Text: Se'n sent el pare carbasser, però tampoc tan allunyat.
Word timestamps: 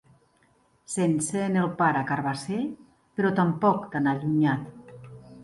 Se'n 0.93 1.11
sent 1.25 1.59
el 1.63 1.69
pare 1.81 2.01
carbasser, 2.13 2.59
però 3.21 3.33
tampoc 3.43 3.87
tan 3.95 4.11
allunyat. 4.15 4.99